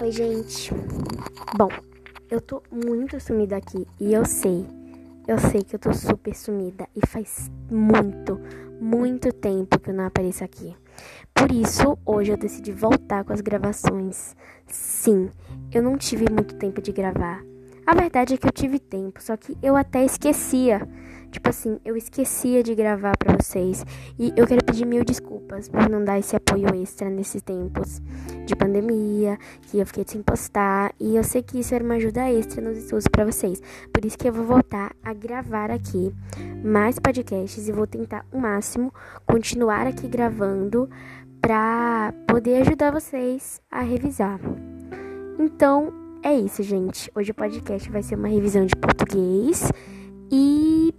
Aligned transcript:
Oi, 0.00 0.10
gente. 0.10 0.72
Bom, 1.54 1.68
eu 2.30 2.40
tô 2.40 2.62
muito 2.72 3.20
sumida 3.20 3.58
aqui 3.58 3.86
e 4.00 4.14
eu 4.14 4.24
sei, 4.24 4.66
eu 5.28 5.38
sei 5.38 5.62
que 5.62 5.74
eu 5.76 5.78
tô 5.78 5.92
super 5.92 6.34
sumida 6.34 6.88
e 6.96 7.06
faz 7.06 7.50
muito, 7.70 8.40
muito 8.80 9.30
tempo 9.30 9.78
que 9.78 9.90
eu 9.90 9.94
não 9.94 10.06
apareço 10.06 10.42
aqui. 10.42 10.74
Por 11.34 11.52
isso, 11.52 11.98
hoje 12.06 12.32
eu 12.32 12.38
decidi 12.38 12.72
voltar 12.72 13.24
com 13.24 13.34
as 13.34 13.42
gravações. 13.42 14.34
Sim, 14.66 15.28
eu 15.70 15.82
não 15.82 15.98
tive 15.98 16.30
muito 16.30 16.54
tempo 16.54 16.80
de 16.80 16.92
gravar. 16.92 17.44
A 17.86 17.94
verdade 17.94 18.32
é 18.32 18.36
que 18.38 18.46
eu 18.46 18.52
tive 18.52 18.78
tempo, 18.78 19.22
só 19.22 19.36
que 19.36 19.54
eu 19.62 19.76
até 19.76 20.02
esquecia. 20.02 20.80
Tipo 21.30 21.50
assim, 21.50 21.78
eu 21.84 21.96
esquecia 21.96 22.62
de 22.62 22.74
gravar 22.74 23.16
para 23.16 23.36
vocês. 23.36 23.84
E 24.18 24.32
eu 24.36 24.46
quero 24.46 24.64
pedir 24.64 24.84
mil 24.84 25.04
desculpas 25.04 25.68
por 25.68 25.88
não 25.88 26.04
dar 26.04 26.18
esse 26.18 26.34
apoio 26.34 26.66
extra 26.74 27.08
nesses 27.08 27.42
tempos 27.42 28.02
de 28.44 28.56
pandemia, 28.56 29.38
que 29.62 29.78
eu 29.78 29.86
fiquei 29.86 30.04
sem 30.06 30.22
postar. 30.22 30.92
E 30.98 31.16
eu 31.16 31.24
sei 31.24 31.42
que 31.42 31.60
isso 31.60 31.74
era 31.74 31.84
uma 31.84 31.94
ajuda 31.94 32.30
extra 32.30 32.60
nos 32.60 32.76
estudos 32.76 33.06
para 33.06 33.24
vocês. 33.24 33.62
Por 33.92 34.04
isso 34.04 34.18
que 34.18 34.28
eu 34.28 34.32
vou 34.32 34.44
voltar 34.44 34.94
a 35.02 35.12
gravar 35.12 35.70
aqui 35.70 36.12
mais 36.64 36.98
podcasts 36.98 37.68
e 37.68 37.72
vou 37.72 37.86
tentar 37.86 38.26
o 38.32 38.38
máximo 38.38 38.92
continuar 39.26 39.86
aqui 39.86 40.08
gravando 40.08 40.90
para 41.40 42.12
poder 42.26 42.62
ajudar 42.62 42.90
vocês 42.90 43.60
a 43.70 43.80
revisar. 43.80 44.40
Então, 45.38 45.92
é 46.22 46.34
isso, 46.34 46.62
gente. 46.62 47.10
Hoje 47.14 47.30
o 47.30 47.34
podcast 47.34 47.90
vai 47.90 48.02
ser 48.02 48.16
uma 48.16 48.28
revisão 48.28 48.66
de 48.66 48.76
português 48.76 49.70
e 50.30 50.92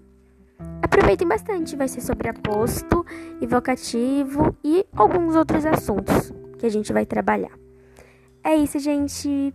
aproveitem 0.91 1.27
bastante. 1.27 1.75
Vai 1.77 1.87
ser 1.87 2.01
sobre 2.01 2.27
aposto 2.27 3.05
e 3.39 3.47
vocativo 3.47 4.55
e 4.63 4.85
alguns 4.93 5.35
outros 5.35 5.65
assuntos 5.65 6.33
que 6.59 6.65
a 6.65 6.69
gente 6.69 6.91
vai 6.91 7.05
trabalhar. 7.05 7.57
É 8.43 8.55
isso, 8.55 8.77
gente. 8.77 9.53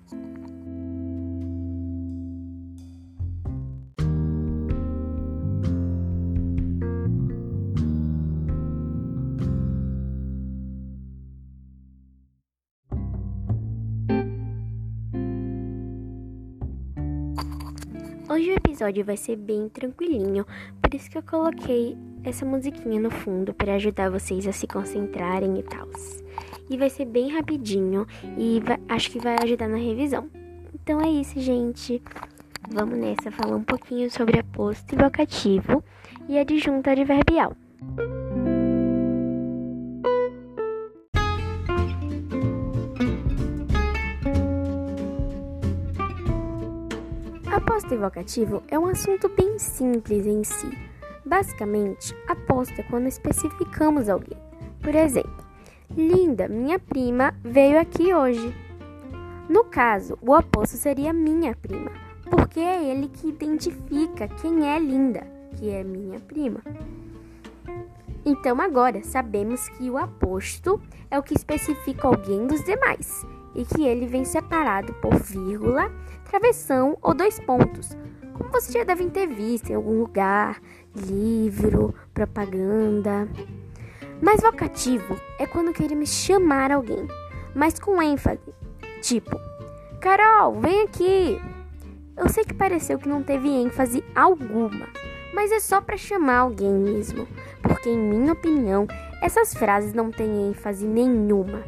Hoje 18.29 18.51
o 18.51 18.55
episódio 18.55 19.05
vai 19.05 19.17
ser 19.17 19.37
bem 19.37 19.69
tranquilinho, 19.69 20.45
por 20.87 20.95
isso 20.95 21.11
que 21.11 21.19
eu 21.19 21.23
coloquei 21.23 21.99
essa 22.23 22.47
musiquinha 22.47 23.01
no 23.01 23.11
fundo 23.11 23.53
para 23.53 23.75
ajudar 23.75 24.09
vocês 24.09 24.47
a 24.47 24.53
se 24.53 24.69
concentrarem 24.69 25.59
e 25.59 25.63
tal. 25.65 25.89
E 26.71 26.77
vai 26.77 26.89
ser 26.89 27.07
bem 27.07 27.29
rapidinho 27.29 28.07
e 28.39 28.63
acho 28.89 29.11
que 29.11 29.19
vai 29.19 29.37
ajudar 29.43 29.67
na 29.67 29.79
revisão. 29.79 30.31
Então 30.73 31.01
é 31.01 31.09
isso, 31.09 31.41
gente. 31.41 32.01
Vamos 32.71 32.97
nessa 32.99 33.33
falar 33.33 33.57
um 33.57 33.65
pouquinho 33.65 34.09
sobre 34.13 34.39
aposto 34.39 34.95
e 34.95 34.97
vocativo 34.97 35.83
e 36.29 36.39
adjunto 36.39 36.89
adverbial. 36.89 37.57
Aposta 47.57 47.95
e 47.95 47.97
vocativo 47.97 48.63
é 48.69 48.79
um 48.79 48.85
assunto 48.85 49.31
bem 49.31 49.59
simples 49.59 50.27
em 50.27 50.45
si. 50.45 50.71
Basicamente, 51.25 52.15
aposta 52.29 52.83
é 52.83 52.85
quando 52.85 53.07
especificamos 53.07 54.11
alguém. 54.11 54.37
Por 54.83 54.95
exemplo, 54.95 55.43
Linda, 55.97 56.49
minha 56.49 56.79
prima, 56.79 57.35
veio 57.43 57.81
aqui 57.81 58.13
hoje. 58.13 58.55
No 59.49 59.65
caso, 59.65 60.19
o 60.21 60.35
aposto 60.35 60.77
seria 60.77 61.15
minha 61.15 61.57
prima, 61.57 61.93
porque 62.31 62.61
é 62.61 62.91
ele 62.91 63.09
que 63.09 63.31
identifica 63.31 64.29
quem 64.29 64.69
é 64.69 64.79
Linda, 64.79 65.27
que 65.57 65.71
é 65.71 65.83
minha 65.83 66.21
prima. 66.21 66.61
Então 68.23 68.61
agora 68.61 69.03
sabemos 69.03 69.67
que 69.71 69.89
o 69.89 69.97
aposto 69.97 70.79
é 71.11 71.19
o 71.19 71.23
que 71.23 71.33
especifica 71.33 72.07
alguém 72.07 72.47
dos 72.47 72.63
demais 72.65 73.25
e 73.57 73.65
que 73.65 73.85
ele 73.85 74.07
vem 74.07 74.25
separado 74.25 74.93
por 74.95 75.15
vírgula, 75.17 75.91
travessão 76.25 76.97
ou 77.01 77.15
dois 77.15 77.41
pontos, 77.41 77.97
como 78.35 78.51
vocês 78.51 78.73
já 78.73 78.85
devem 78.85 79.09
ter 79.09 79.27
visto 79.27 79.71
em 79.71 79.75
algum 79.75 80.01
lugar, 80.01 80.61
livro, 80.95 81.95
propaganda. 82.13 83.27
Mas 84.21 84.43
vocativo 84.43 85.19
é 85.39 85.47
quando 85.47 85.73
queremos 85.73 86.11
chamar 86.11 86.71
alguém, 86.71 87.09
mas 87.55 87.81
com 87.81 88.01
ênfase, 88.03 88.41
tipo, 89.01 89.41
Carol, 90.01 90.61
vem 90.61 90.83
aqui. 90.83 91.41
Eu 92.17 92.29
sei 92.29 92.45
que 92.45 92.55
pareceu 92.55 92.99
que 92.99 93.09
não 93.09 93.23
teve 93.23 93.49
ênfase 93.49 94.05
alguma, 94.15 94.87
mas 95.35 95.51
é 95.51 95.61
só 95.61 95.81
para 95.81 95.97
chamar 95.97 96.39
alguém 96.39 96.73
mesmo, 96.73 97.27
porque 97.63 97.89
em 97.89 97.99
minha 97.99 98.33
opinião, 98.33 98.87
essas 99.23 99.55
frases 99.55 99.95
não 99.95 100.11
têm 100.11 100.49
ênfase 100.49 100.87
nenhuma. 100.87 101.63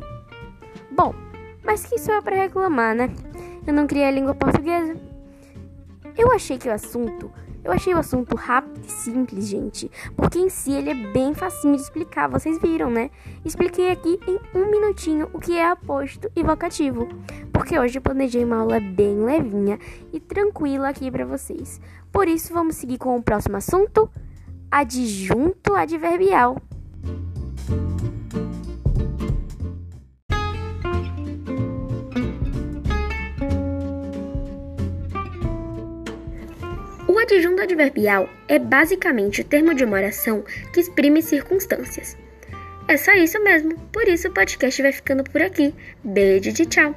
Bom, 0.91 1.15
mas 1.69 1.85
que 1.85 1.99
sou 1.99 2.15
eu 2.15 2.23
para 2.23 2.35
reclamar, 2.35 2.95
né? 2.95 3.11
Eu 3.67 3.75
não 3.75 3.87
criei 3.87 4.07
a 4.07 4.11
língua 4.11 4.35
portuguesa. 4.35 4.97
Eu 6.17 6.33
achei 6.33 6.57
que 6.57 6.67
o 6.67 6.73
assunto, 6.73 7.31
eu 7.63 7.71
achei 7.71 7.93
o 7.93 7.99
assunto 7.99 8.35
rápido 8.35 8.81
e 8.83 8.91
simples, 8.91 9.47
gente, 9.47 9.91
porque 10.17 10.39
em 10.39 10.49
si 10.49 10.73
ele 10.73 10.89
é 10.89 10.95
bem 10.95 11.35
facinho 11.35 11.77
de 11.77 11.83
explicar, 11.83 12.27
vocês 12.27 12.59
viram, 12.59 12.89
né? 12.89 13.11
Expliquei 13.45 13.91
aqui 13.91 14.19
em 14.27 14.59
um 14.59 14.71
minutinho 14.71 15.29
o 15.35 15.39
que 15.39 15.59
é 15.59 15.69
aposto 15.69 16.31
e 16.35 16.43
vocativo, 16.43 17.07
porque 17.53 17.79
hoje 17.79 17.99
eu 17.99 18.03
planejei 18.03 18.43
uma 18.45 18.61
aula 18.61 18.81
bem 18.81 19.23
levinha 19.23 19.79
e 20.11 20.19
tranquila 20.19 20.89
aqui 20.89 21.11
para 21.11 21.27
vocês. 21.27 21.79
Por 22.11 22.29
isso 22.29 22.51
vamos 22.55 22.77
seguir 22.77 22.97
com 22.97 23.15
o 23.15 23.23
próximo 23.23 23.59
assunto, 23.59 24.11
adjunto 24.71 25.75
adverbial. 25.75 26.57
Adjunto 37.35 37.63
adverbial 37.63 38.29
é 38.49 38.59
basicamente 38.59 39.43
o 39.43 39.45
termo 39.45 39.75
de 39.75 39.85
uma 39.85 39.99
oração 39.99 40.43
que 40.73 40.81
exprime 40.81 41.21
circunstâncias. 41.21 42.17
É 42.89 42.97
só 42.97 43.13
isso 43.13 43.43
mesmo, 43.45 43.79
por 43.93 44.09
isso 44.09 44.29
o 44.29 44.33
podcast 44.33 44.81
vai 44.81 44.93
ficando 44.93 45.23
por 45.23 45.43
aqui. 45.43 45.75
Beijo 46.03 46.51
de 46.53 46.65
tchau! 46.65 46.95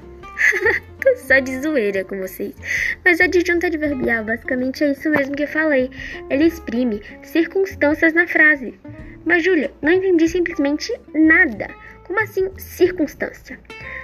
Tô 1.01 1.17
só 1.17 1.39
de 1.39 1.59
zoeira 1.59 2.05
com 2.05 2.17
vocês. 2.17 2.55
Mas 3.03 3.19
o 3.19 3.23
adjunto 3.23 3.65
adverbial 3.65 4.23
basicamente 4.23 4.83
é 4.85 4.91
isso 4.91 5.09
mesmo 5.09 5.35
que 5.35 5.43
eu 5.43 5.47
falei. 5.47 5.91
Ele 6.29 6.45
exprime 6.45 7.01
circunstâncias 7.23 8.13
na 8.13 8.25
frase. 8.25 8.79
Mas, 9.25 9.43
Júlia, 9.43 9.71
não 9.81 9.91
entendi 9.91 10.29
simplesmente 10.29 10.93
nada. 11.13 11.67
Como 12.05 12.19
assim 12.21 12.49
circunstância? 12.57 13.59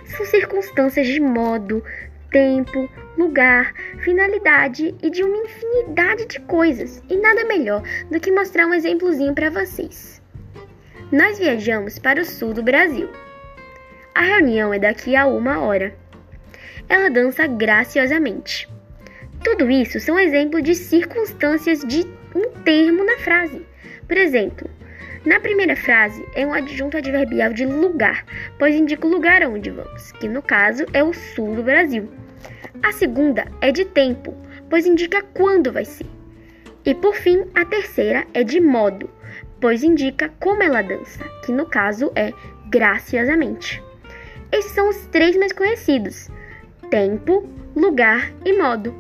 São 0.06 0.26
circunstâncias 0.26 1.08
de 1.08 1.22
modo, 1.22 1.84
tempo, 2.32 2.90
lugar, 3.18 3.74
finalidade 4.00 4.96
e 5.02 5.10
de 5.10 5.24
uma 5.24 5.38
infinidade 5.38 6.26
de 6.26 6.40
coisas. 6.42 7.04
E 7.10 7.18
nada 7.18 7.46
melhor 7.46 7.82
do 8.12 8.20
que 8.20 8.32
mostrar 8.32 8.68
um 8.68 8.74
exemplozinho 8.74 9.34
para 9.34 9.50
vocês. 9.50 10.22
Nós 11.12 11.40
viajamos 11.40 11.98
para 12.00 12.22
o 12.22 12.26
sul 12.26 12.54
do 12.54 12.62
Brasil. 12.62 13.10
A 14.14 14.22
reunião 14.22 14.74
é 14.74 14.80
daqui 14.80 15.16
a 15.16 15.26
uma 15.26 15.60
hora. 15.60 15.96
Ela 16.90 17.10
dança 17.10 17.48
graciosamente. 17.48 18.68
Tudo 19.44 19.70
isso 19.70 20.00
são 20.00 20.20
exemplos 20.20 20.64
de 20.64 20.76
circunstâncias 20.76 21.82
de 21.82 22.06
um 22.36 22.50
termo 22.64 23.04
na 23.04 23.18
frase. 23.20 23.66
Por 24.08 24.18
exemplo, 24.18 24.70
na 25.26 25.40
primeira 25.40 25.76
frase 25.76 26.26
é 26.34 26.46
um 26.46 26.54
adjunto 26.54 26.98
adverbial 26.98 27.54
de 27.54 27.66
lugar, 27.66 28.26
pois 28.58 28.76
indica 28.76 29.06
o 29.06 29.10
lugar 29.10 29.42
aonde 29.44 29.70
vamos, 29.70 30.12
que 30.14 30.28
no 30.28 30.42
caso 30.42 30.86
é 30.94 31.04
o 31.04 31.14
sul 31.14 31.56
do 31.56 31.64
Brasil. 31.64 32.10
A 32.84 32.92
segunda 32.92 33.46
é 33.62 33.72
de 33.72 33.86
tempo, 33.86 34.36
pois 34.70 34.86
indica 34.86 35.24
quando 35.34 35.72
vai 35.72 35.86
ser. 35.86 36.06
E 36.86 36.94
por 36.96 37.16
fim, 37.16 37.46
a 37.54 37.66
terceira 37.66 38.26
é 38.34 38.44
de 38.44 38.62
modo, 38.62 39.10
pois 39.60 39.84
indica 39.84 40.32
como 40.40 40.64
ela 40.64 40.82
dança, 40.82 41.24
que 41.46 41.52
no 41.52 41.66
caso 41.66 42.12
é 42.16 42.32
graciosamente. 42.70 43.84
Esses 44.52 44.72
são 44.72 44.90
os 44.90 45.08
três 45.08 45.36
mais 45.36 45.52
conhecidos: 45.52 46.30
tempo, 46.90 47.48
lugar 47.76 48.32
e 48.44 48.54
modo. 48.54 48.94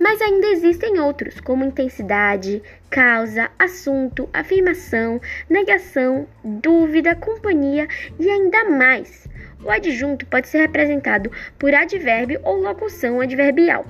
Mas 0.00 0.20
ainda 0.20 0.48
existem 0.48 0.98
outros, 0.98 1.40
como 1.40 1.64
intensidade, 1.64 2.62
causa, 2.90 3.50
assunto, 3.58 4.28
afirmação, 4.32 5.20
negação, 5.48 6.26
dúvida, 6.42 7.14
companhia 7.14 7.86
e 8.18 8.28
ainda 8.28 8.64
mais. 8.64 9.28
O 9.64 9.70
adjunto 9.70 10.26
pode 10.26 10.48
ser 10.48 10.58
representado 10.58 11.30
por 11.58 11.72
advérbio 11.72 12.40
ou 12.42 12.56
locução 12.56 13.20
adverbial. 13.20 13.86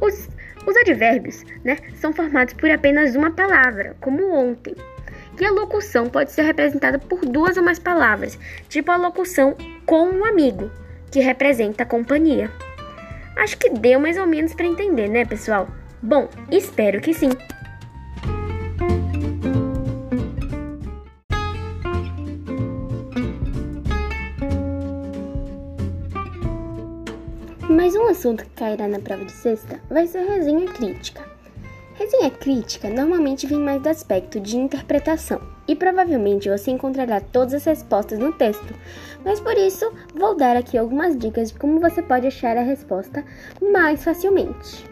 Os, 0.00 0.28
os 0.66 0.76
advérbios 0.76 1.44
né, 1.64 1.78
são 1.94 2.12
formados 2.12 2.54
por 2.54 2.70
apenas 2.70 3.16
uma 3.16 3.30
palavra, 3.30 3.96
como 4.00 4.32
ontem. 4.32 4.74
E 5.40 5.44
a 5.44 5.50
locução 5.50 6.06
pode 6.06 6.32
ser 6.32 6.42
representada 6.42 6.98
por 6.98 7.20
duas 7.20 7.56
ou 7.56 7.62
mais 7.62 7.78
palavras, 7.78 8.38
tipo 8.68 8.90
a 8.92 8.96
locução 8.96 9.56
com 9.86 10.08
um 10.10 10.24
amigo, 10.24 10.70
que 11.10 11.20
representa 11.20 11.82
a 11.82 11.86
companhia. 11.86 12.50
Acho 13.36 13.56
que 13.58 13.70
deu 13.70 13.98
mais 14.00 14.18
ou 14.18 14.26
menos 14.26 14.54
para 14.54 14.66
entender, 14.66 15.08
né, 15.08 15.24
pessoal? 15.24 15.68
Bom, 16.02 16.28
espero 16.50 17.00
que 17.00 17.14
sim. 17.14 17.30
Mas 27.68 27.94
um 27.94 28.08
assunto 28.08 28.44
que 28.44 28.50
cairá 28.50 28.88
na 28.88 28.98
prova 28.98 29.24
de 29.24 29.32
sexta 29.32 29.80
vai 29.88 30.06
ser 30.06 30.24
resenha 30.26 30.66
crítica. 30.66 31.29
Resenha 32.00 32.30
crítica 32.30 32.88
normalmente 32.88 33.46
vem 33.46 33.58
mais 33.58 33.82
do 33.82 33.90
aspecto 33.90 34.40
de 34.40 34.56
interpretação, 34.56 35.38
e 35.68 35.76
provavelmente 35.76 36.48
você 36.48 36.70
encontrará 36.70 37.20
todas 37.20 37.52
as 37.52 37.64
respostas 37.66 38.18
no 38.18 38.32
texto, 38.32 38.74
mas 39.22 39.38
por 39.38 39.52
isso 39.52 39.92
vou 40.14 40.34
dar 40.34 40.56
aqui 40.56 40.78
algumas 40.78 41.14
dicas 41.14 41.52
de 41.52 41.58
como 41.58 41.78
você 41.78 42.00
pode 42.00 42.26
achar 42.26 42.56
a 42.56 42.62
resposta 42.62 43.22
mais 43.60 44.02
facilmente. 44.02 44.82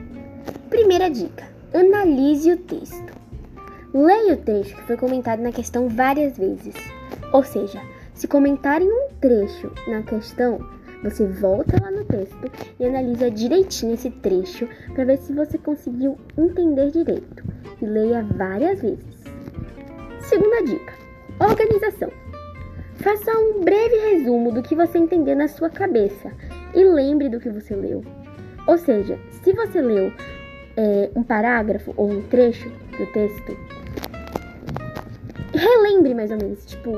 Primeira 0.68 1.08
dica: 1.08 1.48
analise 1.72 2.52
o 2.52 2.58
texto. 2.58 3.14
Leia 3.94 4.34
o 4.34 4.42
texto 4.44 4.76
que 4.76 4.82
foi 4.82 4.98
comentado 4.98 5.40
na 5.40 5.50
questão 5.50 5.88
várias 5.88 6.36
vezes. 6.36 6.74
Ou 7.32 7.42
seja, 7.42 7.80
se 8.12 8.28
comentarem 8.28 8.86
um 8.86 9.08
trecho 9.18 9.72
na 9.86 10.02
questão, 10.02 10.60
você 11.02 11.26
volta 11.26 11.80
lá 11.80 11.90
no 11.90 12.04
texto 12.04 12.50
e 12.78 12.84
analisa 12.84 13.30
direitinho 13.30 13.94
esse 13.94 14.10
trecho 14.10 14.68
para 14.94 15.04
ver 15.04 15.18
se 15.18 15.32
você 15.32 15.56
conseguiu 15.58 16.18
entender 16.36 16.90
direito 16.90 17.44
e 17.80 17.86
leia 17.86 18.22
várias 18.22 18.80
vezes. 18.80 19.22
Segunda 20.20 20.62
dica: 20.64 20.92
organização. 21.40 22.10
Faça 22.96 23.30
um 23.30 23.60
breve 23.62 23.96
resumo 24.10 24.50
do 24.50 24.62
que 24.62 24.74
você 24.74 24.98
entendeu 24.98 25.36
na 25.36 25.46
sua 25.46 25.70
cabeça 25.70 26.32
e 26.74 26.82
lembre 26.82 27.28
do 27.28 27.38
que 27.38 27.48
você 27.48 27.74
leu. 27.74 28.02
Ou 28.66 28.76
seja, 28.76 29.18
se 29.30 29.52
você 29.52 29.80
leu 29.80 30.12
é, 30.76 31.10
um 31.14 31.22
parágrafo 31.22 31.94
ou 31.96 32.10
um 32.10 32.22
trecho 32.22 32.68
do 32.68 33.06
texto, 33.12 33.56
relembre 35.54 36.12
mais 36.14 36.30
ou 36.30 36.36
menos, 36.36 36.66
tipo, 36.66 36.90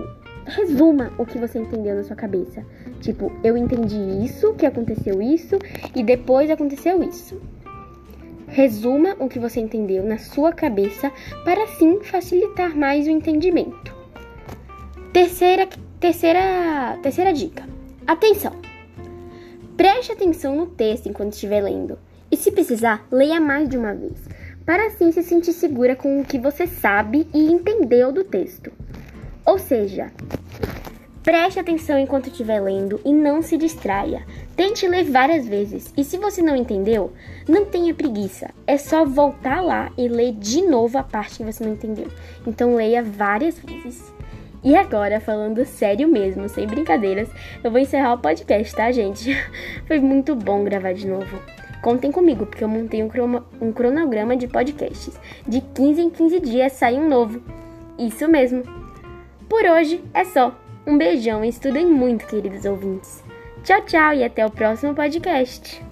resuma 0.46 1.12
o 1.18 1.26
que 1.26 1.38
você 1.38 1.58
entendeu 1.58 1.94
na 1.94 2.02
sua 2.02 2.16
cabeça. 2.16 2.64
Tipo, 3.00 3.32
eu 3.42 3.56
entendi 3.56 3.96
isso, 4.24 4.54
que 4.54 4.66
aconteceu 4.66 5.20
isso 5.22 5.58
e 5.94 6.02
depois 6.02 6.50
aconteceu 6.50 7.02
isso. 7.02 7.40
Resuma 8.46 9.14
o 9.18 9.28
que 9.28 9.38
você 9.38 9.60
entendeu 9.60 10.04
na 10.04 10.18
sua 10.18 10.52
cabeça 10.52 11.12
para 11.44 11.64
assim 11.64 12.00
facilitar 12.02 12.76
mais 12.76 13.06
o 13.06 13.10
entendimento. 13.10 13.94
Terceira, 15.12 15.68
terceira, 16.00 16.98
terceira 17.02 17.32
dica. 17.32 17.64
Atenção. 18.06 18.52
Preste 19.76 20.12
atenção 20.12 20.56
no 20.56 20.66
texto 20.66 21.08
enquanto 21.08 21.32
estiver 21.32 21.62
lendo. 21.62 21.98
E 22.30 22.36
se 22.36 22.50
precisar, 22.50 23.06
leia 23.10 23.40
mais 23.40 23.68
de 23.68 23.76
uma 23.76 23.94
vez, 23.94 24.20
para 24.64 24.86
assim 24.86 25.10
se 25.10 25.22
sentir 25.22 25.52
segura 25.52 25.96
com 25.96 26.20
o 26.20 26.24
que 26.24 26.38
você 26.38 26.66
sabe 26.66 27.26
e 27.32 27.50
entendeu 27.50 28.12
do 28.12 28.22
texto. 28.22 28.70
Ou 29.50 29.58
seja, 29.58 30.12
Preste 31.24 31.58
atenção 31.58 31.98
enquanto 31.98 32.28
estiver 32.28 32.60
lendo 32.60 32.98
e 33.04 33.12
não 33.12 33.42
se 33.42 33.58
distraia. 33.58 34.24
Tente 34.56 34.88
ler 34.88 35.04
várias 35.04 35.46
vezes. 35.46 35.92
E 35.94 36.02
se 36.02 36.16
você 36.16 36.40
não 36.40 36.56
entendeu, 36.56 37.12
não 37.46 37.66
tenha 37.66 37.92
preguiça. 37.92 38.50
É 38.66 38.78
só 38.78 39.04
voltar 39.04 39.60
lá 39.60 39.92
e 39.98 40.08
ler 40.08 40.32
de 40.32 40.62
novo 40.62 40.96
a 40.96 41.02
parte 41.02 41.36
que 41.36 41.44
você 41.44 41.62
não 41.62 41.72
entendeu. 41.72 42.06
Então 42.46 42.74
leia 42.74 43.02
várias 43.02 43.58
vezes. 43.58 44.10
E 44.64 44.74
agora, 44.76 45.20
falando 45.20 45.64
sério 45.66 46.08
mesmo, 46.08 46.48
sem 46.48 46.66
brincadeiras, 46.66 47.28
eu 47.62 47.70
vou 47.70 47.80
encerrar 47.80 48.14
o 48.14 48.18
podcast, 48.18 48.74
tá, 48.74 48.90
gente? 48.90 49.36
Foi 49.86 49.98
muito 49.98 50.34
bom 50.34 50.64
gravar 50.64 50.94
de 50.94 51.06
novo. 51.06 51.38
Contem 51.82 52.12
comigo, 52.12 52.46
porque 52.46 52.64
eu 52.64 52.68
montei 52.68 53.02
um, 53.02 53.10
um 53.60 53.72
cronograma 53.72 54.36
de 54.36 54.46
podcasts. 54.46 55.20
De 55.46 55.60
15 55.60 56.00
em 56.00 56.08
15 56.08 56.40
dias 56.40 56.72
sai 56.72 56.94
um 56.94 57.08
novo. 57.08 57.42
Isso 57.98 58.26
mesmo. 58.26 58.80
Por 59.50 59.64
hoje 59.64 60.00
é 60.14 60.24
só. 60.24 60.56
Um 60.86 60.96
beijão 60.96 61.44
e 61.44 61.48
estudem 61.48 61.84
muito, 61.84 62.24
queridos 62.24 62.64
ouvintes. 62.64 63.24
Tchau, 63.64 63.82
tchau 63.82 64.14
e 64.14 64.22
até 64.22 64.46
o 64.46 64.50
próximo 64.50 64.94
podcast. 64.94 65.89